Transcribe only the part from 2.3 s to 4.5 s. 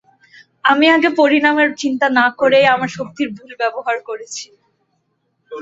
করেই আমার শক্তির ভুল ব্যবহার করেছি।